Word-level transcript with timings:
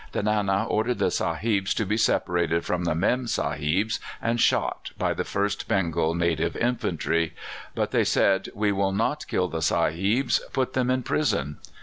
The 0.13 0.23
Nana 0.23 0.63
ordered 0.65 0.97
the 0.97 1.11
sahibs 1.11 1.75
to 1.75 1.85
be 1.85 1.95
separated 1.95 2.65
from 2.65 2.85
the 2.85 2.95
mem 2.95 3.27
sahibs, 3.27 3.99
and 4.19 4.41
shot 4.41 4.89
by 4.97 5.13
the 5.13 5.21
1st 5.21 5.67
Bengal 5.67 6.15
Native 6.15 6.55
Infantry. 6.55 7.35
But 7.75 7.91
they 7.91 8.03
said, 8.03 8.49
'We 8.55 8.71
will 8.71 8.93
not 8.93 9.27
kill 9.27 9.47
the 9.47 9.61
sahibs; 9.61 10.39
put 10.53 10.73
them 10.73 10.89
in 10.89 11.03
prison. 11.03 11.59